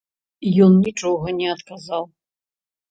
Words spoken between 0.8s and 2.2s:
нічога не адказаў.